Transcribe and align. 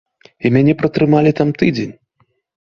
І 0.47 0.51
мяне 0.55 0.73
пратрымалі 0.79 1.35
там 1.41 1.53
тыдзень. 1.61 1.93